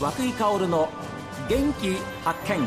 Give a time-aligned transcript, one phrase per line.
[0.00, 0.88] 和井香の
[1.46, 1.94] 元気
[2.24, 2.66] 発見。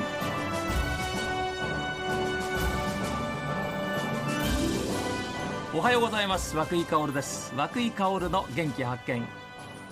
[5.74, 6.56] おはようございます。
[6.56, 7.52] 和井香です。
[7.58, 9.26] 和井香の元気発見。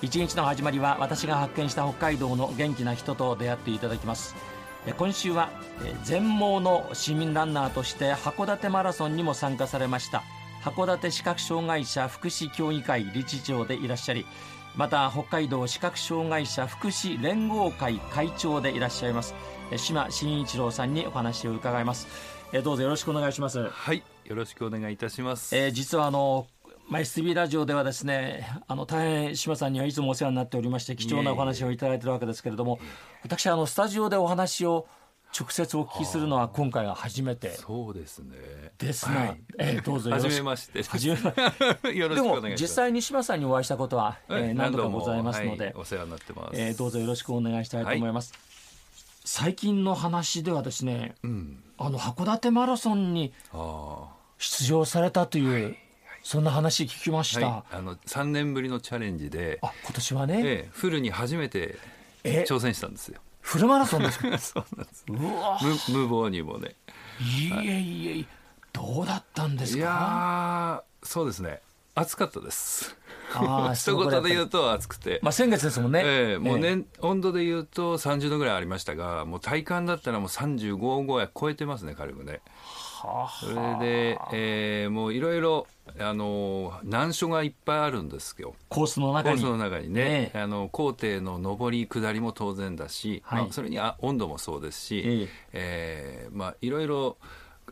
[0.04, 4.35] 一日の始まりは私が発見した北海道の元気な人と出会っていただきます。
[4.95, 5.49] 今週は
[6.03, 10.21] 全盲の市民ランナーとして函館マラソンにも参加されました。
[10.63, 14.27] 函館視覚障害者福祉協議会理事長でいらっしゃり
[14.75, 19.35] また北海道視覚障害者福祉連合会会長でいらっしゃいます
[19.77, 22.07] 島真一郎さんにお話を伺います。
[22.63, 23.70] どうぞよろしくお願いします。
[23.70, 26.48] はいよろしくお願いいたします、えー、実はあの
[26.89, 32.79] まあ、STB ラジオではですねあの大変島さんにはいつもお世話になっておりまして貴重なお話をいただいているわけですけれども
[33.23, 34.88] 私あのスタジオでお話を
[35.38, 38.35] 直接お聞きするのは今回が初めてそうですね。
[38.77, 40.34] ですが、はい、えー、どうぞよろしく。
[40.34, 40.84] めまして。
[40.84, 41.95] 初めまして。
[41.95, 42.41] よろしくお願いします。
[42.41, 48.41] でも実際に島さんにお会いしたことは、えー、何度かございますので、はい、お世話になってます、えー、どうぞよろしくお願いしたいと思います、はい、
[49.26, 53.34] 最近の話ではですね、うん、あの函館マラソンに
[54.37, 55.76] 出場されたという、
[56.24, 61.77] そんな話聞きました、はい、あの3年ぶりのチャレンジであ今年はね、ええ、フルに初めて
[62.24, 63.20] 挑戦したんですよ
[63.52, 64.38] フルマラソンですか？
[64.40, 65.06] そうなんです。
[65.09, 65.59] うわ。
[65.90, 66.75] 無無謀にもね。
[67.19, 67.52] い。
[67.53, 68.25] えいえいえ
[68.72, 69.78] どうだったんですか？
[69.78, 71.62] いやそうですね。
[71.94, 72.96] 暑かったです。
[72.96, 73.00] あ
[73.74, 82.41] 一言で言うと暑くて、まあ、先月ですもんね、えー、もう年、えー、温度で言うと30度ぐらいありましたがもう体感だったらもう35度や超えてますね軽くね。
[83.40, 85.68] それで、えー、もういろいろ
[86.00, 88.53] あの難所がいっぱいあるんですよ。
[88.69, 89.41] コースの中に。
[89.41, 90.38] コースの中にね、え。
[90.38, 97.18] ー、あの工程の上り下りも当然だし、はい、まあ、それにあ温度もそうですし、えー、えー、まあ、いろいろ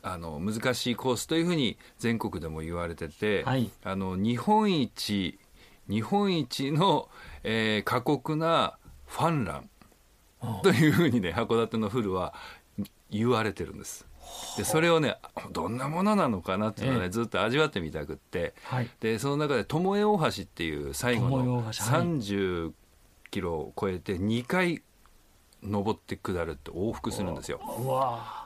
[0.01, 5.37] あの難しいコースというふうに全国でも言われてて、はい、あの日本一
[5.89, 7.09] 日本一の、
[7.43, 8.77] えー、過酷な
[9.07, 9.69] ファンラン
[10.63, 12.33] というふうにね函館のフルは
[13.09, 14.05] 言われてるんです。
[14.57, 15.17] でそれをね
[15.51, 22.71] どんなものなのかなっていうのをね、ええ、ずっと味わってみたくって、はい、でその中で巴大橋っていう最後の30
[23.31, 24.83] キロを超えて2回
[25.63, 27.59] 登って下るって往復するんですよ。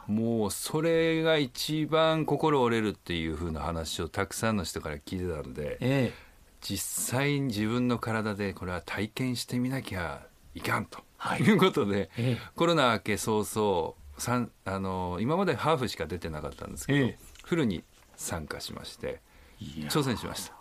[0.08, 6.14] もうそれが一番心折れるっていう風な話をたくさんの人から聞いてたので、ええ、
[6.64, 10.26] 実際に自分の体でこれは体験してみなきゃ
[10.56, 13.96] いかんと、はい、いうことで、え、コロナ明け早々
[14.66, 17.84] あの今までハーフしか出てなかったんですけど、ええ、フルに
[18.16, 19.20] 参加しまして
[19.90, 20.54] 挑戦しました。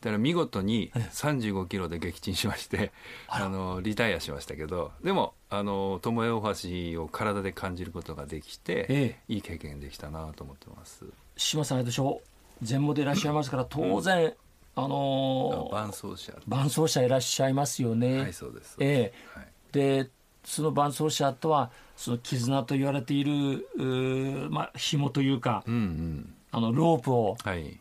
[0.00, 2.92] だから見事に35キロで撃沈しまして
[3.26, 6.54] あのリタイアしましたけどでもあの巴大
[6.94, 11.04] 橋を体で感じることができて、ええ、いい経験できたなと思ってます。
[11.36, 12.22] 島さんでしょ
[12.62, 14.32] 全盲でいらっしゃいますから当然、うん
[14.78, 16.32] あのー、伴走者。
[16.46, 18.18] 伴走者いらっしゃいますよね。
[18.20, 18.76] はい、そうです。
[18.78, 19.36] ええ。
[19.36, 20.10] ーはい、で
[20.44, 27.74] その伴走者とはその絆と言われているまあ紐というか、うんうん、あのロープを2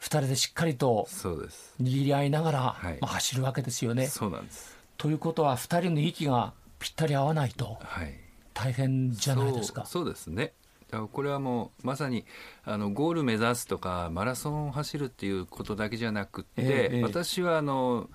[0.00, 4.06] 人でしっかりと握り合いながら、はい、まあ、走るわけですよね。
[4.06, 4.76] そうなんです。
[4.96, 7.78] ということは2人の息がぴったり合わないと
[8.54, 9.84] 大変じゃないですか。
[9.84, 10.52] そうですね
[11.00, 12.24] これはもうまさに
[12.64, 18.08] あのゴール目指すとかマラソンを走るっていうことだけじゃなくて、えー、私はあの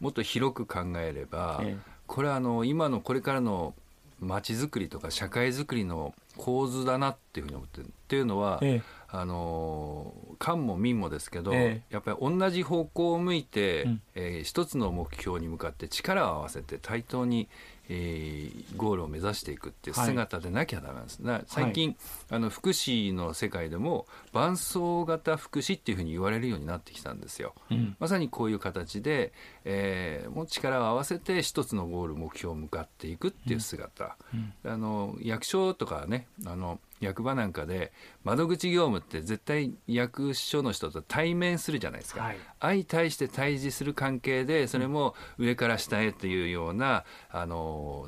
[0.00, 3.74] もっと広く考えれば、えーこれはあの今のこれからの
[4.20, 17.48] 街づくりとか社会づくりの構図だなっていうふうに思ってるっていうのは、ええ、あの官も民もですけど、え、やっぱり同じ方向を向いて、うん、えー、一つの目標に向かって力を合わせて対等に
[17.88, 21.96] えー、ゴールを目指していくっていう姿でなきゃダメなんです、はい、最近、はい、
[22.30, 29.32] あの福祉の世界でも伴走型福祉っていうふうに言われるようになってきたんですよ、うん、まさにこういう形で、
[29.64, 34.52] えー、もう力を合わせて一つのゴール目標向かっていくっていう姿、うん。
[34.64, 48.06] うん、あの役所とかねあの役場なんかで窓口業務って絶対役所の人と対面するじゃないですか、はい、相対して対峙する関係でそれも上から下へというようなあの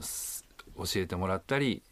[0.76, 1.82] 教えてもらったり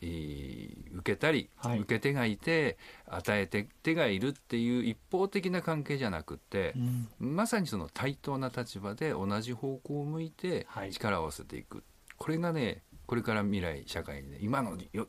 [0.93, 2.77] 受けたり、はい、受け手がいて
[3.07, 6.75] 与えて手がいるっていう一方的な関係じゃなくて、
[7.21, 11.85] うん、まさにその対等な立場で同じ方向を向いて力を合わせていく、はい、
[12.19, 15.09] これがねこれから未来社会にね今のよ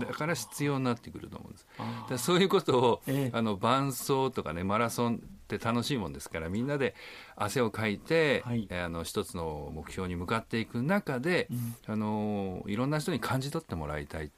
[0.00, 1.66] だから必要になってくると思うんです。
[2.10, 6.94] だそういうことを、えあの伴走とかねマラソンって楽しいもんですからみんなで
[7.36, 14.30] 汗をかいて、はい、あの一つの目標に向かっていく中で、うん、あのいろんな人に感じ取ってもらいたいっ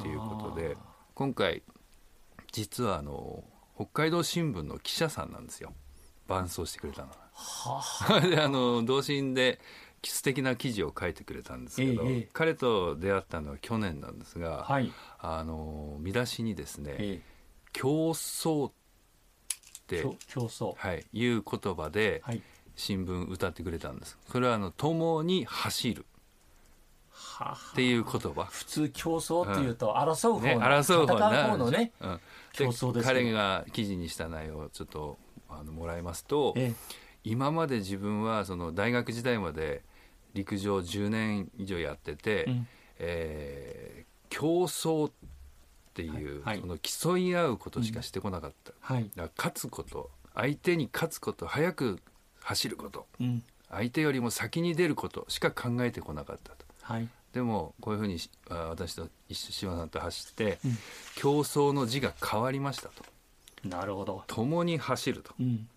[0.00, 0.76] ていうことで
[1.14, 1.62] 今回
[2.52, 3.44] 実はあの
[3.76, 5.72] 北海道新聞の記者さんなんですよ。
[6.26, 7.16] 伴走してくれたのは。
[7.32, 9.60] はあ、 であの同心で
[10.04, 17.20] 素敵な記事を書いてくれたんですけど、ええ、彼と出会ったのは去年なんですが、はい、あの見出しにですね、え、
[17.72, 18.72] 競争っ
[19.88, 22.22] て競争、はい、いう言葉で
[22.76, 24.18] 新聞歌ってくれたんです。
[24.30, 26.06] それはあの共に走る。
[27.72, 28.44] っていう言葉。
[28.44, 32.20] 普通競争っていうと争う方、ね、争う方戦う方のね、うん、
[32.52, 35.18] 競争です彼が記事にした内容をちょっと
[35.48, 39.82] あのもらいますと、ええ、今まで自分はその大学時代まで
[40.34, 42.66] 陸上10年以上やってて、うん、
[42.98, 45.12] えー、競争っ
[45.94, 52.00] ていう、はい、その競い合うことしかしてこなかった、うんはい、だから勝つこと相手に勝つこと早く
[52.40, 60.78] 走ること、うん、相手よりも先に出ることしか考えてこなかったと、はい、でもこういうふうに私と一緒柴さんと走って、うん、
[61.16, 63.04] 競争の字が変わりましたと。
[63.64, 64.22] なるほど。
[64.28, 65.68] 共に走ると、うん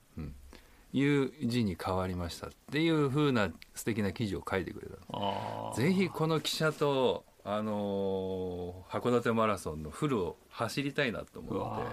[0.94, 11.84] いう字に変わりましたっていうふうな素敵な記事を書いてくれたぜひこの記者と、あのー、函館マラソンのフルを走りたいなと思って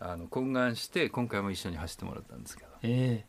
[0.00, 3.24] あの懇願して今回も一緒に走ってもらったんですけど、え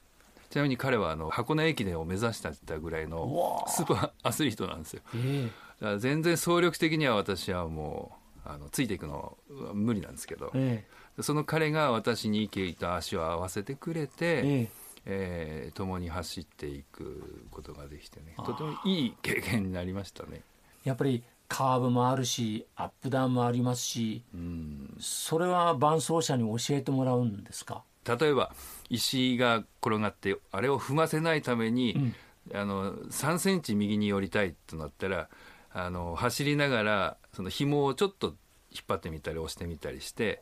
[0.50, 5.54] ー、ちなみに彼はあの箱根駅伝を目指したぐらいのスーパーアスリートなんですよ、えー、だか
[5.94, 8.12] ら全然総力的には私はも
[8.46, 9.38] うあのついていくの
[9.74, 14.70] 無理なんですけど、えー、その彼が私に息と足を合わせてくれて、
[15.12, 18.36] えーえー、共に走っていくことができてね。
[18.46, 20.42] とてもいい経験になりましたね。
[20.84, 27.84] やっぱりカーブもあるしアップダウンもありますし、うん、それは伴走者に教えてもらうんですか？
[28.06, 28.52] 例えば
[28.90, 32.14] 石が転がってあれを踏ませないために、
[32.52, 35.28] うん、あの3センチ右に寄りたいとなったら
[35.72, 38.36] あの走りながらその紐をちょっと
[38.72, 40.42] 引っ張ってみたり押してみたりして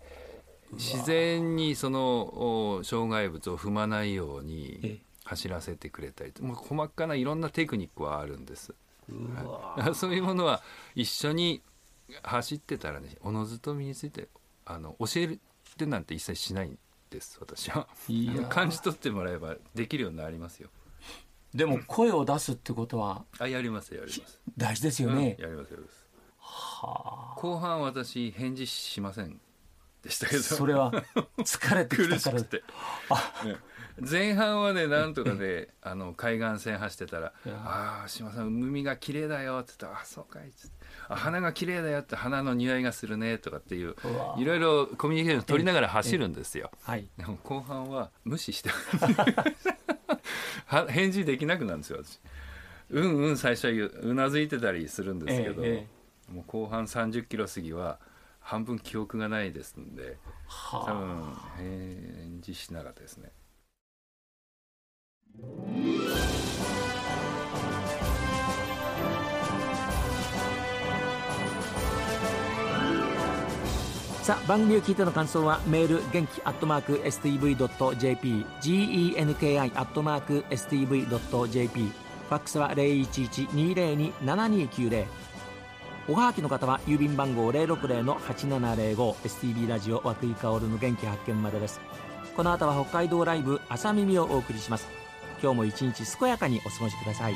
[0.74, 8.74] 自然にその障害物を踏まないように走らせてくれたりもう細かないろんなテクニックはあるんです。
[9.96, 10.62] そういうものは
[10.96, 11.62] 一緒に
[12.24, 14.28] 走ってたらねおのずと身について
[14.66, 15.40] あの教え
[15.78, 16.78] てなんて一切しないん
[17.10, 17.88] です私は。
[18.50, 20.70] 感じ取ってもらえばできるようになりますよ。
[21.54, 24.40] でも声を出すってことは、あやりますやります。
[24.58, 26.08] 大事ですよね、うん、やりますやります。
[26.40, 27.40] はあ。
[27.40, 29.40] 後半私返事しません
[30.08, 30.44] でしたけど。
[30.44, 30.92] それは
[31.40, 32.44] 疲れてきたから。
[32.44, 32.64] て。
[34.00, 37.34] 前半はねなんとかねあの海岸線走ってたら
[37.66, 43.96] 「ああ島さん海が綺麗だよ」って言ったら「あそうかい」っつって「あ花が綺麗だよ」って花の匂いがするねとかっていう
[44.38, 48.70] いろいろコミュニケーション取りながら走るんですよ、はい、でも後半は無視して。
[50.90, 52.20] 返事できなくなるんですよ私。
[52.90, 55.88] うんうん最初はうなずいてたりするんですけど、え
[56.30, 58.00] え、もう後半30キロ過ぎは
[58.48, 60.16] 半分記憶がないですんで、
[60.46, 63.34] はあ、多分返事しなかったですね。
[74.24, 85.27] さあ番組を聞いての感想はメール元気アットマーク STV.jp genki アットマーク STV.jp ファックスは0112027290
[86.10, 91.82] おはがきの方は郵便番号 060-8705STB ラジオ和久井薫の元気発見までです。
[92.34, 94.88] この後は北海道ライブ朝耳をお送りします。
[95.42, 97.34] 今日も一日健やかにお過ごしください。